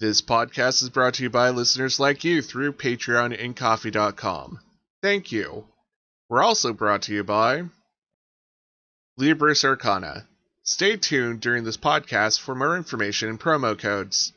[0.00, 4.58] This podcast is brought to you by listeners like you through Patreon and Ko-fi.com.
[5.02, 5.66] Thank you.
[6.30, 7.64] We're also brought to you by
[9.20, 10.26] Libris Arcana.
[10.62, 14.32] Stay tuned during this podcast for more information and promo codes.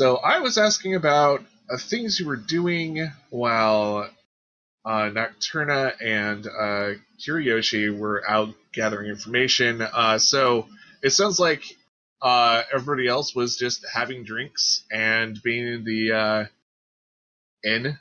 [0.00, 4.08] So I was asking about uh, things you were doing while
[4.82, 9.82] uh, Nocturna and uh, were out gathering information.
[9.82, 10.68] Uh, so
[11.02, 11.62] it sounds like
[12.22, 16.44] uh, everybody else was just having drinks and being in the uh,
[17.62, 17.98] inn.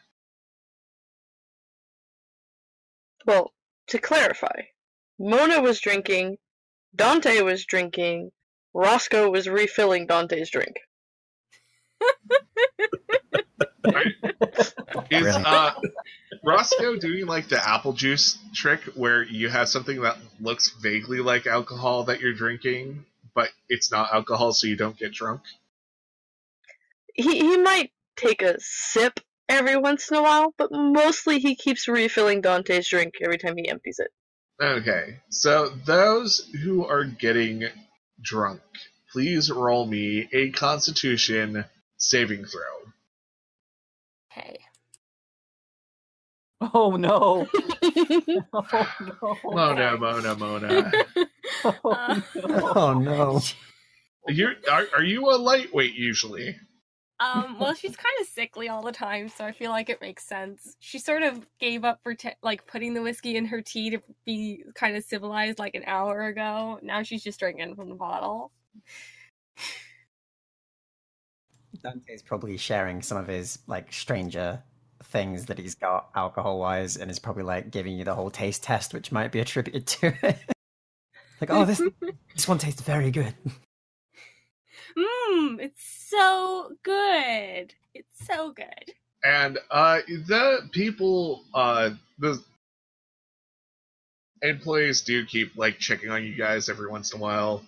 [3.26, 3.52] Well,
[3.88, 4.62] to clarify,
[5.20, 6.38] Mona was drinking,
[6.96, 8.32] Dante was drinking,
[8.74, 10.78] Roscoe was refilling Dante's drink.
[15.12, 15.44] Is Really?
[15.46, 15.72] uh,
[16.44, 21.48] Roscoe doing like the apple juice trick where you have something that looks vaguely like
[21.48, 25.42] alcohol that you're drinking, but it's not alcohol, so you don't get drunk?
[27.14, 31.88] He he might take a sip every once in a while, but mostly he keeps
[31.88, 34.12] refilling Dante's drink every time he empties it.
[34.62, 37.64] Okay, so those who are getting
[38.22, 38.62] drunk,
[39.12, 41.66] please roll me a Constitution
[42.00, 42.62] saving throw.
[44.32, 44.60] Okay.
[46.74, 47.48] Oh no!
[48.54, 49.36] Oh no!
[49.46, 50.92] Mona, Mona, Mona.
[51.64, 52.74] Oh, no.
[52.76, 53.42] Oh no.
[54.28, 56.58] You're, are, are you a lightweight usually?
[57.22, 60.26] Um, well, she's kind of sickly all the time, so I feel like it makes
[60.26, 60.76] sense.
[60.80, 64.02] She sort of gave up for te- like putting the whiskey in her tea to
[64.26, 66.80] be kind of civilized like an hour ago.
[66.82, 68.52] Now she's just drinking from the bottle.
[71.82, 74.62] Dante's probably sharing some of his like stranger
[75.06, 78.64] things that he's got alcohol wise and is probably like giving you the whole taste
[78.64, 80.38] test which might be attributed to it.
[81.42, 81.82] like, oh this
[82.36, 83.34] this one tastes very good.
[84.98, 87.74] Mmm, it's so good.
[87.94, 88.94] It's so good.
[89.24, 92.42] And uh, the people, uh, the
[94.42, 97.64] employees do keep like checking on you guys every once in a while,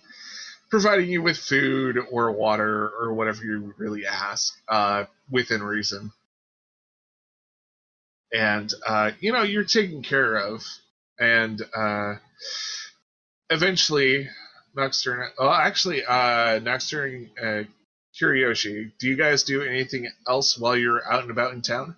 [0.72, 6.10] providing you with food or water or whatever you really ask, uh, within reason.
[8.32, 10.64] And uh, you know you're taken care of,
[11.20, 12.14] and uh,
[13.50, 14.30] eventually,
[14.74, 15.28] Nocturne.
[15.38, 17.64] Oh, actually, uh, Nocturne, uh,
[18.18, 21.96] do you guys do anything else while you're out and about in town?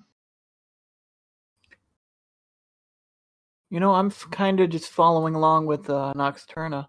[3.71, 6.89] You know, I'm kind of just following along with uh, Nocturna.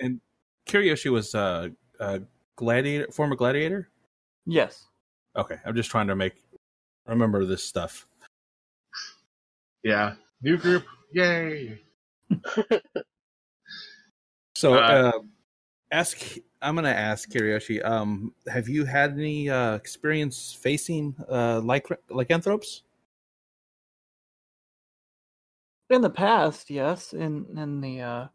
[0.00, 0.20] And
[0.66, 1.68] Kiriyoshi was uh,
[2.00, 2.20] a
[2.56, 3.88] gladiator, former gladiator.
[4.46, 4.86] Yes.
[5.36, 6.34] Okay, I'm just trying to make
[7.06, 8.06] remember this stuff.
[9.82, 10.14] Yeah.
[10.42, 10.84] New group.
[11.12, 11.80] Yay.
[14.56, 15.20] So, Uh, uh,
[15.90, 16.36] ask.
[16.60, 17.82] I'm gonna ask Kiriyoshi.
[17.82, 22.82] Um, have you had any uh, experience facing uh, like lycanthropes?
[25.88, 27.14] In the past, yes.
[27.14, 28.26] In in the uh,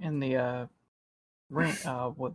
[0.00, 0.66] in the uh,
[1.50, 1.74] ring.
[1.84, 2.32] Uh, what?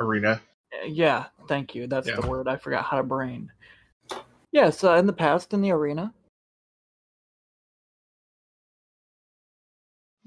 [0.00, 0.40] Arena.
[0.72, 1.26] uh, Yeah.
[1.48, 1.86] Thank you.
[1.86, 2.20] That's Yeah.
[2.20, 2.48] the word.
[2.48, 3.50] I forgot how to brain.
[4.52, 4.82] Yes.
[4.84, 6.12] Uh, in the past, in the arena.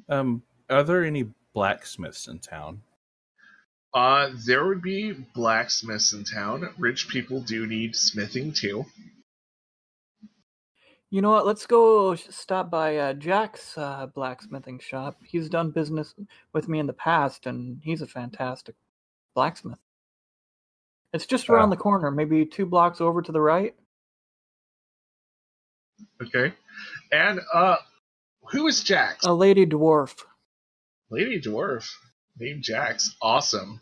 [0.10, 2.82] Um, are there any blacksmiths in town?
[3.94, 6.74] Uh, there would be blacksmiths in town.
[6.78, 8.86] Rich people do need smithing too.
[11.12, 11.46] You know what?
[11.46, 15.18] Let's go stop by uh, Jack's uh, blacksmithing shop.
[15.24, 16.16] He's done business
[16.54, 18.76] with me in the past, and he's a fantastic
[19.36, 19.78] blacksmith.
[21.14, 21.76] It's just around Wow.
[21.76, 23.76] the corner, maybe two blocks over to the right.
[26.24, 26.54] Okay.
[27.12, 27.76] And uh,
[28.50, 29.26] who is Jax?
[29.26, 30.16] A lady dwarf.
[31.10, 31.90] Lady dwarf
[32.40, 33.18] named Jax.
[33.22, 33.82] Awesome.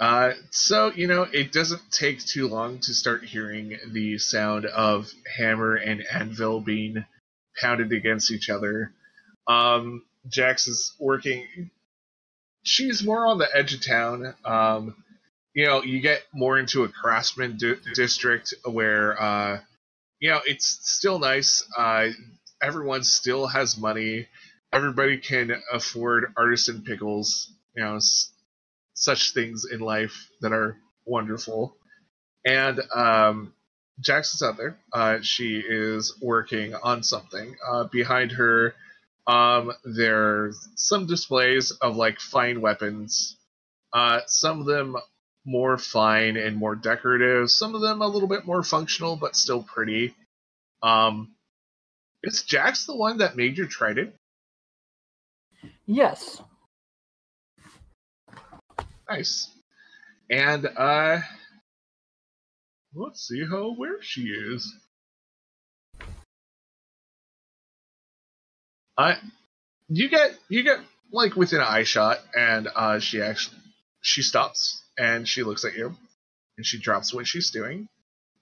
[0.00, 5.12] Uh, so you know, it doesn't take too long to start hearing the sound of
[5.36, 7.04] hammer and anvil being
[7.60, 8.92] pounded against each other.
[9.46, 11.70] Um, Jax is working.
[12.62, 14.34] She's more on the edge of town.
[14.44, 14.96] Um,
[15.54, 19.60] you know, you get more into a craftsman di- district where, uh,
[20.20, 21.62] you know, it's still nice.
[21.76, 22.08] Uh,
[22.62, 24.28] everyone still has money.
[24.72, 27.52] Everybody can afford artisan pickles.
[27.74, 27.98] You know,
[29.00, 30.76] such things in life that are
[31.06, 31.74] wonderful.
[32.44, 33.54] And um,
[33.98, 34.78] Jax is out there.
[34.92, 37.56] Uh, she is working on something.
[37.66, 38.74] Uh, behind her,
[39.26, 43.36] um, there's some displays of like fine weapons.
[43.92, 44.96] Uh, some of them
[45.46, 47.50] more fine and more decorative.
[47.50, 50.14] Some of them a little bit more functional, but still pretty.
[50.82, 51.34] Um,
[52.22, 54.14] is Jax the one that made your trident?
[55.86, 56.42] Yes.
[59.10, 59.48] Nice.
[60.30, 61.18] And uh
[62.94, 64.72] let's see how aware she is.
[68.96, 69.16] I
[69.88, 70.78] you get you get
[71.12, 73.56] like within eye shot and uh she actually
[74.00, 75.96] she stops and she looks at you
[76.56, 77.88] and she drops what she's doing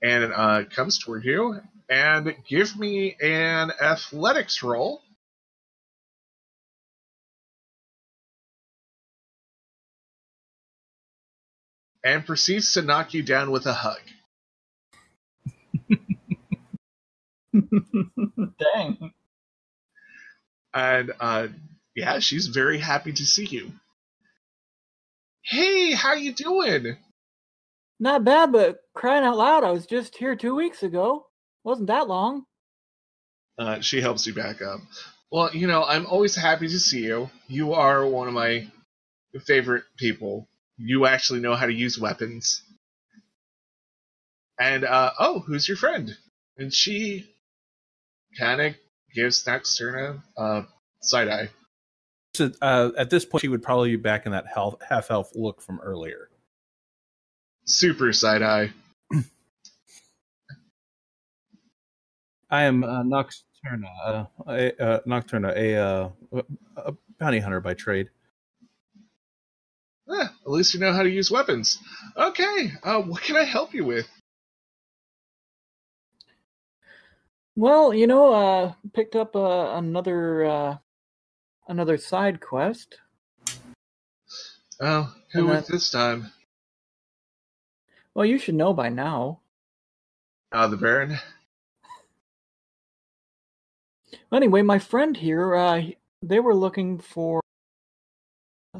[0.02, 5.00] and uh comes toward you and give me an athletics roll.
[12.08, 14.00] And proceeds to knock you down with a hug.
[18.58, 19.12] Dang.
[20.72, 21.48] And uh,
[21.94, 23.72] yeah, she's very happy to see you.
[25.44, 26.96] Hey, how you doing?
[28.00, 31.26] Not bad, but crying out loud, I was just here two weeks ago.
[31.64, 32.44] Wasn't that long.
[33.58, 34.80] Uh, she helps you back up.
[35.30, 37.28] Well, you know, I'm always happy to see you.
[37.48, 38.68] You are one of my
[39.46, 40.48] favorite people.
[40.78, 42.62] You actually know how to use weapons.
[44.58, 46.16] And uh, oh, who's your friend?
[46.56, 47.34] And she
[48.38, 48.74] kind of
[49.14, 50.64] gives Nocturna a uh,
[51.00, 51.48] side eye.
[52.34, 55.60] So, uh, at this point, she would probably be back in that half elf look
[55.60, 56.28] from earlier.
[57.64, 58.72] Super side eye.
[62.50, 66.10] I am uh, Nocturna, uh, a, uh, Nocturna, a, uh,
[66.76, 68.10] a bounty hunter by trade.
[70.10, 71.78] Eh, at least you know how to use weapons.
[72.16, 74.08] Okay, uh, what can I help you with?
[77.56, 80.76] Well, you know, uh, picked up uh, another uh,
[81.66, 82.98] another side quest.
[84.80, 86.32] Oh, who And with that- this time?
[88.14, 89.40] Well, you should know by now.
[90.50, 91.18] Uh, the Baron.
[94.32, 95.82] Anyway, my friend here, uh,
[96.22, 97.40] they were looking for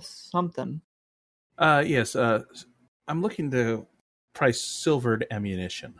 [0.00, 0.80] something.
[1.58, 2.42] Uh, yes, uh,
[3.08, 3.86] I'm looking to
[4.32, 5.94] price silvered ammunition,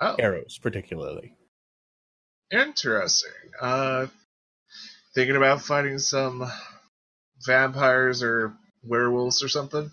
[0.00, 1.34] Oh, arrows particularly.
[2.50, 3.32] interesting.
[3.60, 4.06] Uh,
[5.14, 6.46] thinking about fighting some
[7.44, 8.54] vampires or
[8.84, 9.90] werewolves or something.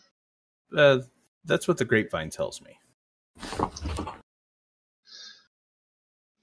[0.76, 1.00] Uh,
[1.46, 2.78] that's what the grapevine tells me.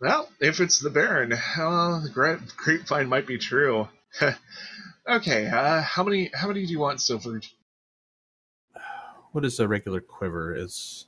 [0.00, 3.88] Well, if it's the Baron, uh, the grapevine might be true.
[5.08, 6.30] okay, uh, how many?
[6.34, 7.46] How many do you want silvered?
[9.32, 10.54] What is a regular quiver?
[10.56, 11.06] Is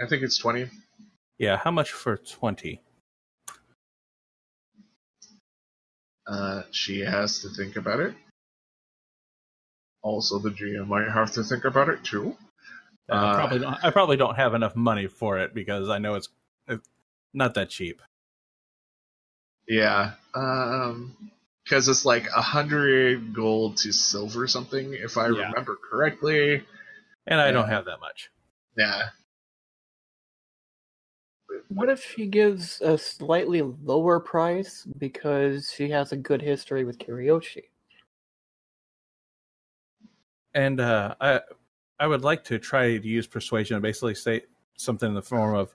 [0.00, 0.68] I think it's twenty.
[1.38, 2.80] yeah, how much for twenty?
[6.26, 8.14] Uh, she has to think about it.
[10.02, 12.36] Also, the GM might have to think about it too.
[13.08, 13.84] Uh, I probably don't.
[13.84, 16.28] I probably don't have enough money for it because I know it's,
[16.66, 16.88] it's
[17.32, 18.02] not that cheap.
[19.68, 21.16] Yeah, um,
[21.66, 25.48] because it's like a hundred gold to silver something, if I Yeah.
[25.48, 26.64] remember correctly.
[27.26, 28.30] And I don't have that much.
[28.76, 29.08] Yeah,
[31.68, 36.98] What if she gives a slightly lower price because she has a good history with
[36.98, 37.64] Kiryoshi?
[40.54, 41.40] And uh, I
[41.98, 44.42] I would like to try to use persuasion and basically say
[44.76, 45.74] something in the form of,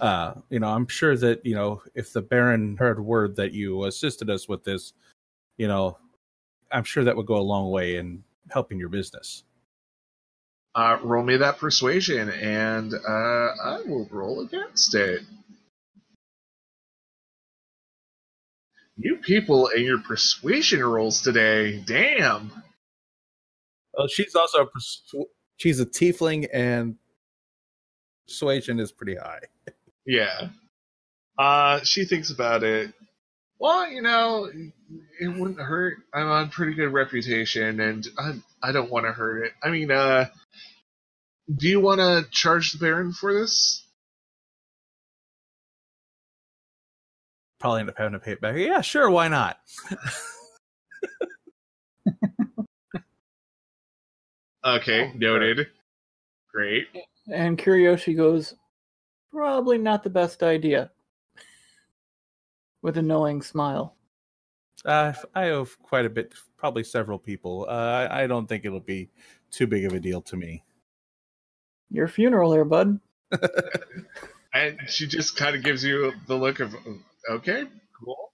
[0.00, 3.84] uh, you know, I'm sure that you know if the Baron heard word that you
[3.84, 4.92] assisted us with this,
[5.62, 5.96] you know,
[6.72, 9.44] I'm sure that would go a long way in helping your business.
[10.74, 15.20] uh, roll me that persuasion, and uh, I will roll against it.
[18.96, 22.50] You people and your persuasion rolls today, damn.
[23.94, 25.26] Well, she's also a persu-
[25.58, 26.96] she's a tiefling, and
[28.26, 29.42] persuasion is pretty high.
[30.06, 30.48] Yeah.
[31.38, 32.92] Uh, she thinks about it.
[33.62, 34.50] Well, you know,
[35.20, 35.98] it wouldn't hurt.
[36.12, 39.52] I'm on pretty good reputation, and I I don't want to hurt it.
[39.62, 40.26] I mean, uh,
[41.56, 43.86] do you want to charge the Baron for this?
[47.60, 48.56] Probably end up having to pay it back.
[48.56, 49.60] Yeah, sure, why not?
[54.64, 55.66] Okay, Oh, noted.
[56.52, 56.86] Great.
[57.32, 58.54] And Kiryoshi goes,
[59.32, 60.92] probably not the best idea.
[62.82, 63.94] With a knowing smile.
[64.84, 67.66] Uh, I owe quite a bit, probably several people.
[67.68, 67.72] Uh,
[68.10, 69.10] I, I don't think it'll be
[69.50, 70.64] too big of a deal to me.
[71.90, 72.98] Your funeral here, bud.
[74.54, 76.74] and she just kind of gives you the look of,
[77.30, 77.64] okay,
[78.04, 78.32] cool.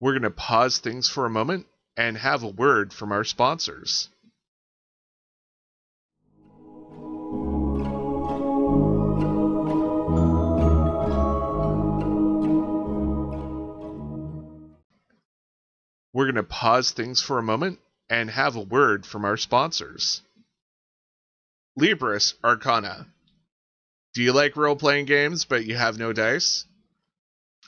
[0.00, 1.66] We're going to pause things for a moment
[1.96, 4.08] and have a word from our sponsors.
[16.12, 17.78] We're going to pause things for a moment
[18.08, 20.22] and have a word from our sponsors.
[21.78, 23.06] Libris Arcana.
[24.14, 26.64] Do you like role playing games but you have no dice?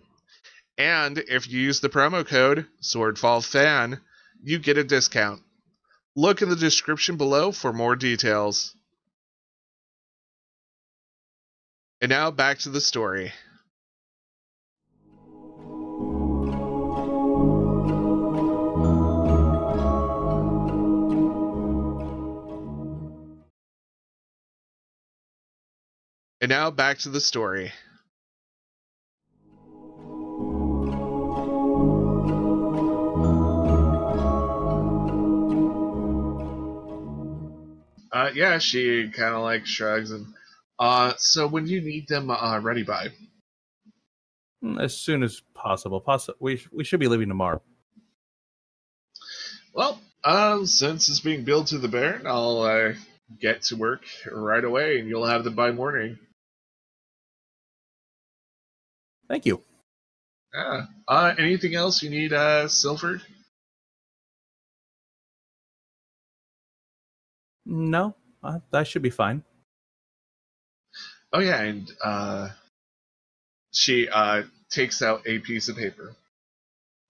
[0.79, 4.01] And if you use the promo code SwordfallFan,
[4.43, 5.43] you get a discount.
[6.17, 8.75] Look in the description below for more details.
[12.01, 13.33] And now back to the story.
[26.45, 27.73] And now back to the story.
[38.13, 40.27] Uh, yeah, she kind of like shrugs and.
[40.79, 43.09] Uh, so when do you need them uh, ready by?
[44.79, 46.03] As soon as possible.
[46.03, 47.63] Possi- we sh- we should be leaving tomorrow.
[49.73, 52.93] Well, um, since it's being billed to the Baron, I'll uh,
[53.41, 56.19] get to work right away, and you'll have them by morning.
[59.29, 59.63] Thank you.
[60.55, 60.87] Yeah.
[61.09, 63.21] Uh, anything else you need, uh, Silford?
[67.67, 69.43] No, uh, that should be fine.
[71.33, 72.51] Oh yeah, and uh,
[73.73, 76.15] she uh, takes out a piece of paper,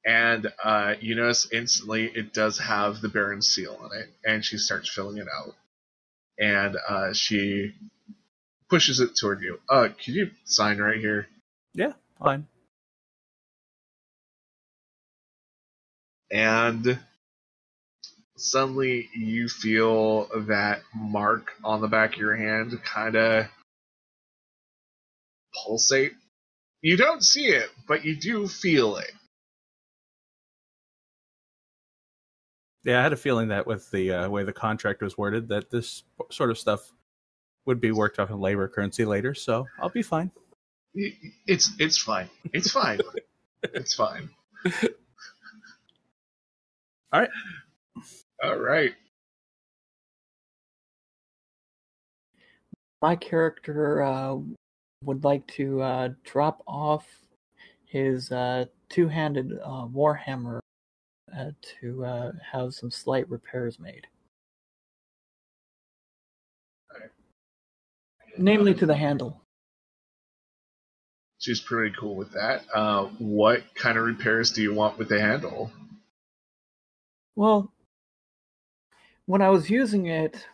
[0.06, 4.56] and uh, you notice instantly it does have the Baron's seal on it, and she
[4.56, 5.54] starts filling it out,
[6.38, 7.74] and uh, she
[8.70, 9.58] pushes it toward you.
[9.68, 11.26] Uh, can you sign right here?
[11.74, 12.46] Yeah, fine.
[16.34, 16.98] and
[18.36, 23.46] suddenly you feel that mark on the back of your hand kind of
[25.54, 26.12] pulsate.
[26.82, 29.12] You don't see it, but you do feel it.
[32.82, 35.70] Yeah, I had a feeling that with the uh, way the contract was worded, that
[35.70, 36.92] this sort of stuff
[37.64, 39.34] would be worked off in labor currency later.
[39.34, 40.30] So I'll be fine.
[40.94, 42.28] Y- It's it's fine.
[42.52, 43.00] It's fine.
[43.62, 44.30] it's fine.
[47.12, 47.30] All right.
[48.42, 48.94] All right.
[53.02, 54.36] My character uh,
[55.04, 57.06] would like to uh, drop off
[57.86, 60.60] his uh, two-handed uh, warhammer
[61.36, 64.06] uh, to uh, have some slight repairs made,
[68.38, 69.43] namely to the handle.
[71.44, 72.64] She's pretty cool with that.
[72.72, 75.70] Uh, what kind of repairs do you want with the handle?
[77.36, 77.70] Well,
[79.26, 80.46] when I was using it,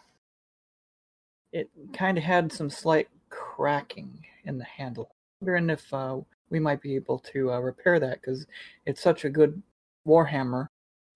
[1.53, 5.15] it kind of had some slight cracking in the handle.
[5.41, 8.49] wondering if uh, we might be able to uh, repair that because
[8.85, 9.63] it's such a good
[10.05, 10.67] warhammer.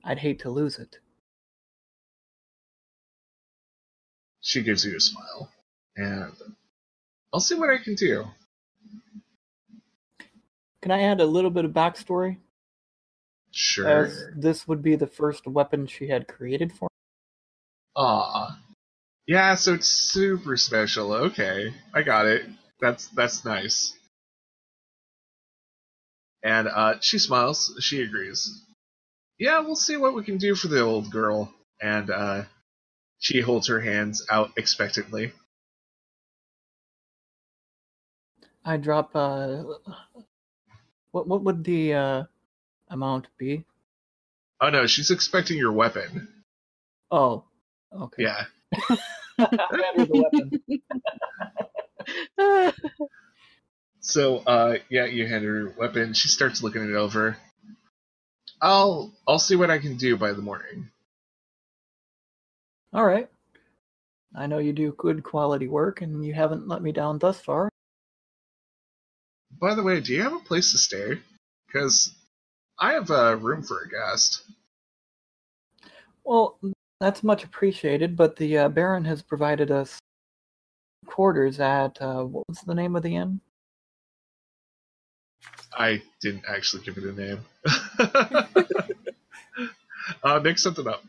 [0.04, 1.00] I'd hate to lose it.
[4.40, 5.50] She gives you a smile,
[5.96, 6.32] and
[7.32, 8.24] I'll see what I can do.
[10.84, 12.36] Can I add a little bit of backstory?
[13.52, 14.04] Sure.
[14.04, 16.88] As this would be the first weapon she had created for.
[17.96, 18.60] Ah.
[19.26, 21.14] Yeah, so it's super special.
[21.14, 22.44] Okay, I got it.
[22.82, 23.94] That's that's nice.
[26.42, 27.74] And uh, she smiles.
[27.80, 28.62] She agrees.
[29.38, 31.50] Yeah, we'll see what we can do for the old girl.
[31.80, 32.42] And uh,
[33.20, 35.32] she holds her hands out expectantly.
[38.66, 39.16] I drop.
[39.16, 39.62] Uh,
[41.14, 42.24] what what would the uh,
[42.88, 43.64] amount be?
[44.60, 46.26] Oh no, she's expecting your weapon.
[47.10, 47.44] Oh,
[47.92, 48.24] okay.
[48.24, 48.44] Yeah.
[49.38, 49.60] hand
[49.96, 50.60] her the weapon.
[54.00, 56.12] So, uh, yeah, you hand her weapon.
[56.12, 57.38] She starts looking it over.
[58.60, 60.90] I'll I'll see what I can do by the morning.
[62.92, 63.28] All right.
[64.36, 67.70] I know you do good quality work, and you haven't let me down thus far.
[69.60, 71.18] By the way, do you have a place to stay?
[71.66, 72.14] Because
[72.78, 74.42] I have a room for a guest.
[76.24, 76.58] Well,
[77.00, 79.98] that's much appreciated, but the uh, Baron has provided us
[81.06, 83.40] quarters at uh, what was the name of the inn?
[85.76, 87.40] I didn't actually give it a name.
[90.22, 91.02] uh, make something up.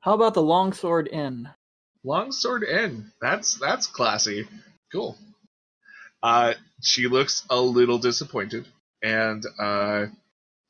[0.00, 1.48] How about the Longsword Inn?
[2.04, 3.10] Longsword Inn.
[3.20, 4.46] That's that's classy.
[4.92, 5.16] Cool.
[6.22, 8.66] Uh, she looks a little disappointed,
[9.02, 10.06] and uh,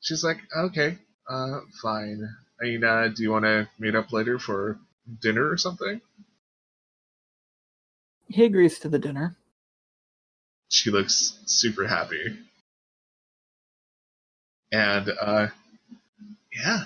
[0.01, 0.97] she's like, "Okay,
[1.29, 2.27] uh, fine.
[2.61, 4.79] I mean, uh, do you want to meet up later for
[5.21, 6.01] dinner or something?"
[8.27, 9.35] He agrees to the dinner.
[10.69, 12.37] She looks super happy,
[14.71, 15.47] and uh,
[16.53, 16.83] yeah,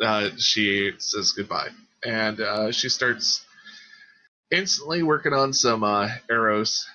[0.00, 1.70] uh, she says goodbye,
[2.04, 3.44] and uh, she starts
[4.52, 6.86] instantly working on some uh, arrows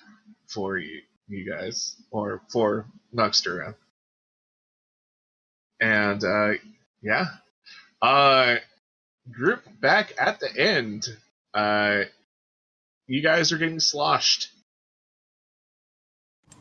[0.53, 3.75] for you, you guys, or for Nocturna.
[5.79, 6.53] And uh,
[7.01, 7.25] yeah,
[8.01, 8.55] uh,
[9.31, 11.07] group back at the end.
[11.53, 12.03] Uh,
[13.07, 14.49] you guys are getting sloshed.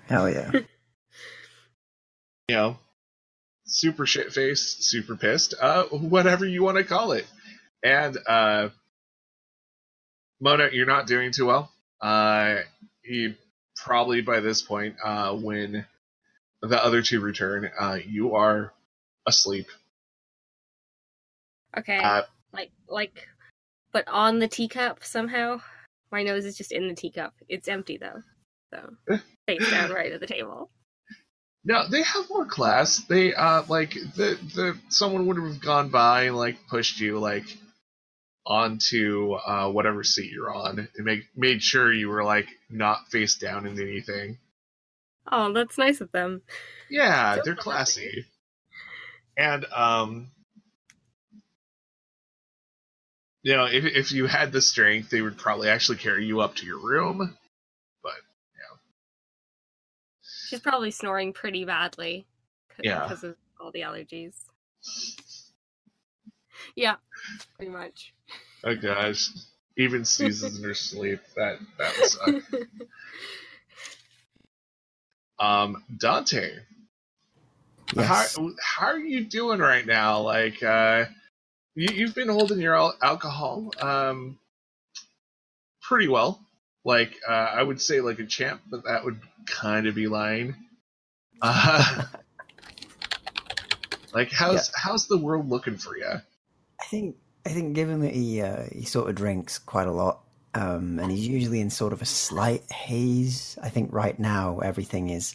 [0.06, 0.52] Hell yeah.
[2.48, 2.76] You know,
[3.64, 7.24] super shit faced, super pissed, uh, whatever you want to call it.
[7.82, 8.70] And uh,
[10.40, 11.72] Mona, you're not doing too well.
[12.00, 12.56] Uh,
[13.04, 13.36] you
[13.82, 15.86] probably by this point, uh, when
[16.62, 18.72] the other two return, uh, you are
[19.26, 19.66] asleep.
[21.76, 21.98] Okay.
[21.98, 22.22] Uh,
[22.52, 23.28] like like
[23.92, 25.60] but on the teacup somehow.
[26.10, 27.32] My nose is just in the teacup.
[27.48, 28.22] It's empty though.
[28.72, 30.70] So face down right at the table.
[31.64, 32.98] No, they have more class.
[32.98, 37.44] They uh like the the someone would have gone by and like pushed you like
[38.44, 43.36] onto uh whatever seat you're on and make made sure you were like not face
[43.36, 44.38] down into anything.
[45.30, 46.42] Oh, that's nice of them.
[46.90, 48.26] Yeah, So they're classy.
[49.36, 50.30] And um
[53.42, 56.56] you know, if if you had the strength, they would probably actually carry you up
[56.56, 57.36] to your room.
[58.02, 58.12] But
[58.56, 58.76] yeah.
[60.48, 62.26] She's probably snoring pretty badly
[62.82, 63.00] Yeah.
[63.02, 64.34] because of all the allergies.
[66.76, 66.96] Yeah,
[67.56, 68.12] pretty much.
[68.64, 69.28] Oh gosh.
[69.76, 71.20] Even sneezes in her sleep.
[71.36, 72.60] That that would suck.
[75.38, 76.52] Um, Dante,
[77.96, 78.06] Yes.
[78.36, 80.20] how how are you doing right now?
[80.20, 81.06] Like, uh,
[81.74, 84.38] you, you've been holding your al- alcohol um
[85.82, 86.40] pretty well.
[86.84, 90.54] Like, uh, I would say like a champ, but that would kind of be lying.
[91.40, 92.04] Uh,
[94.14, 96.12] like, how's how's the world looking for you?
[96.92, 100.20] I think I think given that he uh, he sort of drinks quite a lot,
[100.52, 103.56] um, and he's usually in sort of a slight haze.
[103.62, 105.34] I think right now everything is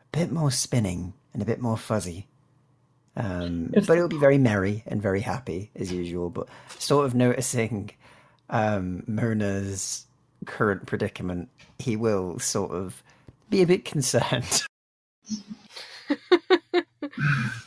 [0.00, 2.28] a bit more spinning and a bit more fuzzy.
[3.14, 6.30] Um, but he'll be very merry and very happy as usual.
[6.30, 7.90] But sort of noticing
[8.48, 10.06] um, Mona's
[10.46, 13.02] current predicament, he will sort of
[13.50, 14.64] be a bit concerned.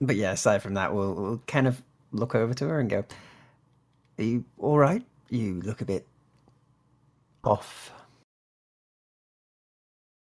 [0.00, 1.82] But yeah, aside from that, we'll, we'll kind of
[2.12, 3.04] look over to her and go,
[4.18, 5.02] Are you all right?
[5.30, 6.06] You look a bit
[7.42, 7.92] off.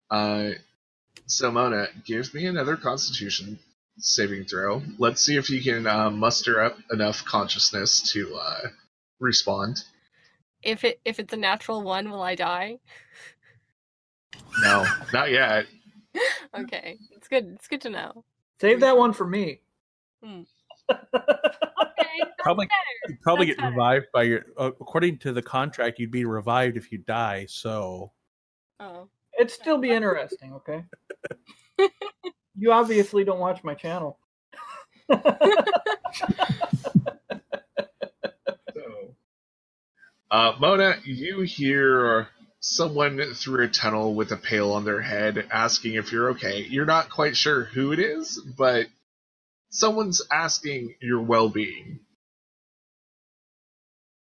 [0.10, 0.52] Uh,
[1.26, 3.60] so Mona, give me another Constitution
[3.98, 4.82] saving throw.
[4.98, 8.68] Let's see if you can uh, muster up enough consciousness to uh,
[9.20, 9.84] respond.
[10.64, 12.80] If it if it's a natural one, will I die?
[14.62, 15.66] No, not yet.
[16.58, 17.46] Okay, it's good.
[17.54, 18.24] It's good to know.
[18.60, 19.62] Save that one for me.
[20.24, 20.42] Hmm.
[22.00, 23.10] Okay, Probably- better.
[23.10, 23.72] You'd probably That's get better.
[23.76, 24.46] revived by your.
[24.58, 27.46] Uh, according to the contract, you'd be revived if you die.
[27.50, 28.12] So
[28.80, 30.84] Oh, It'd still be interesting, okay?
[32.56, 34.20] you obviously don't watch my channel.
[38.74, 39.16] So,
[40.32, 42.28] uh, Mona, you hear
[42.70, 46.66] someone through a tunnel with a pail on their head asking if you're okay.
[46.70, 48.88] You're not quite sure who it is, but
[49.70, 52.00] someone's asking your well-being.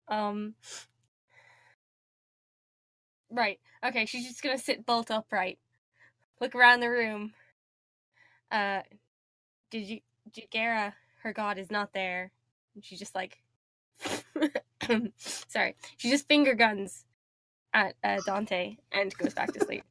[0.07, 0.55] um.
[3.31, 3.59] Right.
[3.85, 4.05] Okay.
[4.05, 5.59] She's just gonna sit bolt upright,
[6.41, 7.33] look around the room.
[8.51, 8.81] Uh,
[9.71, 9.99] did you,
[10.31, 10.93] Jagera?
[11.21, 12.31] her god is not there.
[12.73, 13.39] And just like,
[15.17, 17.05] sorry, she just finger guns
[17.73, 19.83] at uh, Dante and goes back to sleep.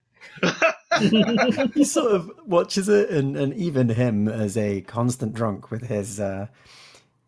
[1.75, 6.19] he sort of watches it, and, and even him as a constant drunk with his
[6.19, 6.47] uh,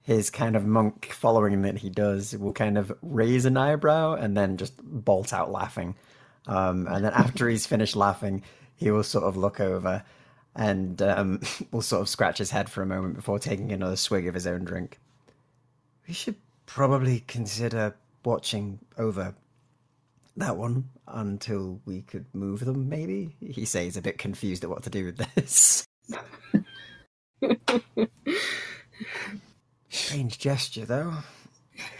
[0.03, 4.37] his kind of monk following that he does will kind of raise an eyebrow and
[4.37, 5.95] then just bolt out laughing.
[6.47, 8.43] Um, and then after he's finished laughing,
[8.75, 10.03] he will sort of look over
[10.57, 14.27] and um, will sort of scratch his head for a moment before taking another swig
[14.27, 14.99] of his own drink.
[16.09, 16.37] We should
[16.67, 19.35] probably consider watching over
[20.37, 23.37] that one until we could move them, maybe?
[23.41, 25.87] He says, a bit confused at what to do with this.
[29.89, 31.15] Strange gesture, though.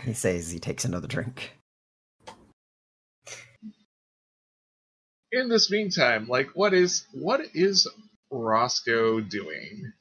[0.05, 1.53] He says he takes another drink.
[5.33, 7.89] In this meantime, like, what is what is
[8.31, 9.93] Roscoe doing?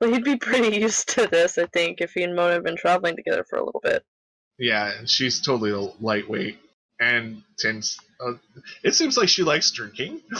[0.00, 2.76] Well, he'd be pretty used to this, I think, if he and Mona had been
[2.76, 4.04] traveling together for a little bit.
[4.58, 6.58] Yeah, and she's totally a lightweight
[7.00, 7.98] and tends.
[8.20, 8.34] Uh,
[8.82, 10.20] it seems like she likes drinking.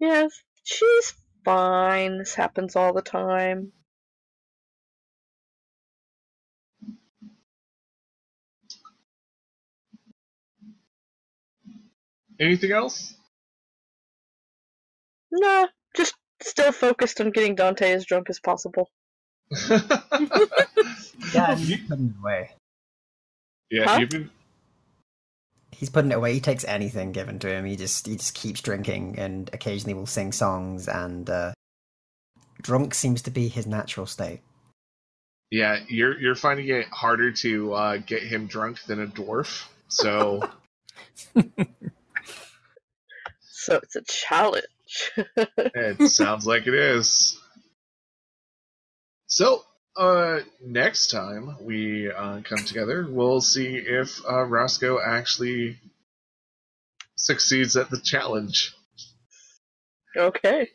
[0.00, 2.18] Yes, she's fine.
[2.18, 3.72] This happens all the time.
[12.40, 13.17] Anything else?
[15.32, 18.88] Nah, just still focused on getting Dante as drunk as possible.
[21.34, 22.50] Yeah, he's putting it away.
[23.70, 23.98] yeah, Huh?
[24.00, 24.30] you've been
[25.72, 26.32] He's putting it away.
[26.34, 27.64] He takes anything given to him.
[27.64, 31.52] He just he just keeps drinking and occasionally will sing songs and uh,
[32.62, 34.40] drunk seems to be his natural state.
[35.50, 39.66] yeah, you're you're finding it harder to uh, get him drunk than a dwarf.
[39.88, 40.40] So
[43.40, 44.64] So it's a challenge.
[45.16, 47.38] It sounds like it is.
[49.26, 49.62] So
[49.96, 55.76] uh, next time we uh, come together, we'll see if uh, Roscoe actually
[57.16, 58.74] succeeds at the challenge.
[60.16, 60.68] okay.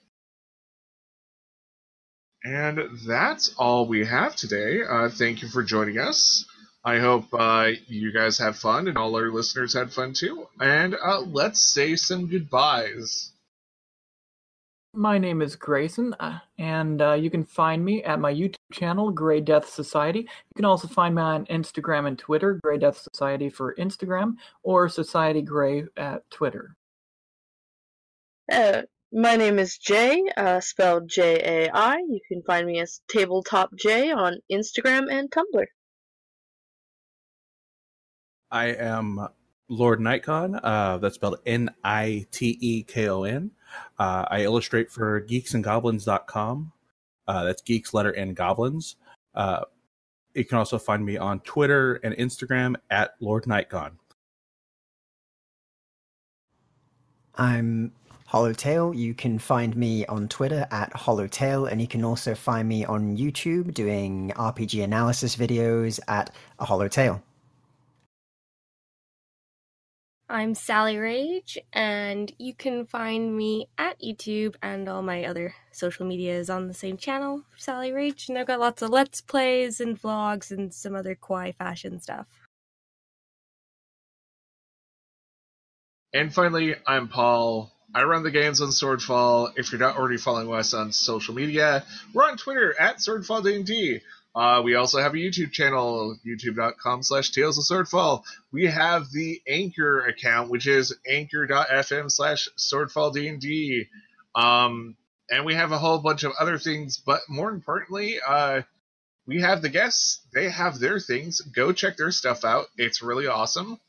[2.43, 4.82] And that's all we have today.
[4.84, 6.45] Uh, thank you for joining us.
[6.84, 10.47] I hope uh, you guys had fun and all our listeners had fun too.
[10.60, 13.33] And uh, let's say some goodbyes.
[14.95, 19.10] My name is Grayson, uh, and uh, you can find me at my YouTube channel,
[19.10, 20.19] Grey Death Society.
[20.19, 24.88] You can also find me on Instagram and Twitter, Grey Death Society for Instagram, or
[24.88, 26.75] Society Grey at Twitter.
[28.51, 31.95] Uh, my name is Jai, uh, spelled J A I.
[31.97, 35.65] You can find me as Tabletop Jai on Instagram and Tumblr.
[38.51, 39.27] I am
[39.69, 40.60] Lord Nitekon.
[40.62, 43.49] Uh, that's spelled N I T E K O N.
[43.99, 46.71] Uh, I illustrate for geeksandgoblins.com.
[47.27, 48.97] Uh, that's geeks letter and goblins.
[49.33, 49.62] Uh,
[50.33, 53.91] you can also find me on Twitter and Instagram at Lord Nitekon.
[57.36, 57.91] I'm
[58.29, 58.97] Hollowtail.
[58.97, 63.15] You can find me on Twitter at Hollowtail, and you can also find me on
[63.15, 67.21] YouTube doing RPG analysis videos at a Hollowtail.
[70.34, 76.08] I'm Sally Rage, and you can find me at YouTube and all my other social
[76.08, 78.30] medias on the same channel, Sally Rage.
[78.30, 82.26] And I've got lots of Let's Plays and vlogs and some other kawaii fashion stuff.
[86.12, 87.72] And finally, I'm Paul.
[87.93, 89.52] I run the games on Swordfall.
[89.56, 94.02] If you're not already following us on social media, we're on Twitter at SwordfallDND.
[94.36, 98.24] Uh, we also have a YouTube channel, youtube.com slash Tales of Swordfall.
[98.52, 103.88] We have the Anchor account, which is anchor.fm slash SwordfallDND.
[104.36, 104.96] Um,
[105.30, 108.62] and we have a whole bunch of other things, but more importantly, uh,
[109.26, 110.19] we have the guests.
[110.34, 111.39] They have their things.
[111.41, 112.67] Go check their stuff out.
[112.78, 113.80] It's really awesome.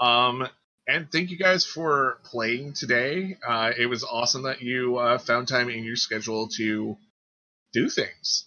[0.00, 0.48] Um,
[0.86, 3.38] and thank you guys for playing today.
[3.46, 6.98] Uh, it was awesome that you uh, found time in your schedule to
[7.72, 8.44] do things.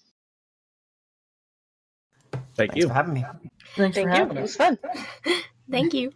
[2.58, 2.88] Thank Thanks you.
[2.88, 3.24] for having me.
[3.76, 4.20] Thanks Thank for you.
[4.20, 4.80] having It was fun.
[5.72, 6.12] Thank you.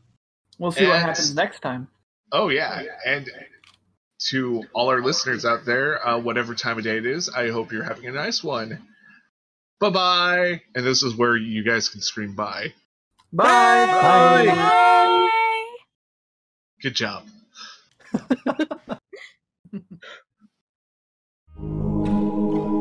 [0.58, 1.88] We'll see what happens next time.
[2.32, 3.30] Oh yeah, and
[4.30, 7.72] to all our listeners out there, uh, whatever time of day it is, I hope
[7.72, 8.80] you're having a nice one.
[9.80, 10.62] Bye bye.
[10.76, 12.74] And this is where you guys can scream bye.
[13.34, 13.86] Bye.
[13.86, 14.46] Bye.
[14.46, 15.30] Bye.
[16.82, 17.26] Good job.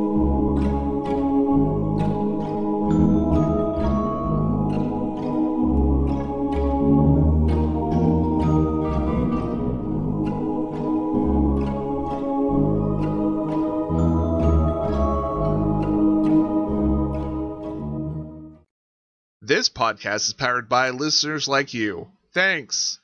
[19.81, 22.07] podcast is powered by listeners like you.
[22.35, 22.99] Thanks.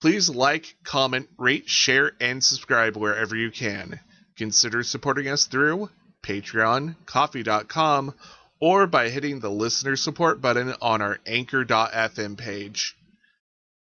[0.00, 3.98] Please like, comment, rate, share, and subscribe wherever you can.
[4.36, 5.90] Consider supporting us through
[6.22, 8.14] Patreon, Ko-fi.com,
[8.60, 12.96] or by hitting the listener support button on our Anchor.fm page.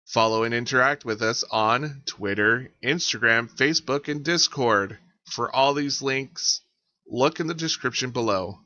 [0.06, 4.96] Follow and interact with us on Twitter, Instagram, Facebook, and Discord.
[5.26, 6.62] For all these links,
[7.06, 8.60] look in the description below.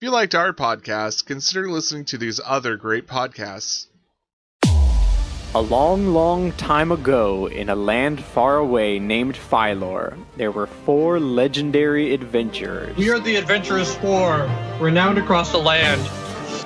[0.00, 3.84] If you liked our podcast, consider listening to these other great podcasts.
[5.54, 11.20] A long, long time ago, in a land far away named Phylor, there were four
[11.20, 12.96] legendary adventurers.
[12.96, 16.00] We are the Adventurous Four, renowned across the land.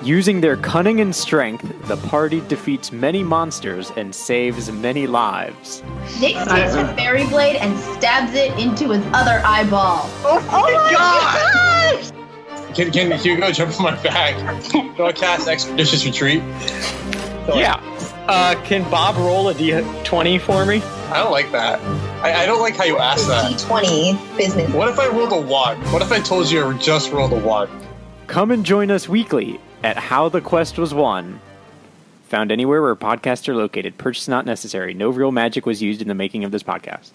[0.07, 5.83] Using their cunning and strength, the party defeats many monsters and saves many lives.
[6.21, 10.03] Nick takes a fairy blade and stabs it into his other eyeball.
[10.23, 12.14] Oh, oh my god!
[12.75, 14.37] Can, can Hugo jump on my back?
[14.97, 16.43] Do I cast Expeditious Retreat?
[17.49, 17.81] Yeah.
[18.27, 20.83] Uh, can Bob roll a d20 for me?
[21.11, 21.79] I don't like that.
[22.25, 23.53] I, I don't like how you asked that.
[23.53, 24.73] D20 business.
[24.73, 25.93] What if I rolled a 1?
[25.93, 27.69] What if I told you I just rolled a 1?
[28.27, 31.41] Come and join us weekly at How the Quest Was Won.
[32.29, 33.99] Found anywhere where podcasts are located.
[33.99, 34.95] Purchase not necessary.
[34.95, 37.13] No real magic was used in the making of this podcast.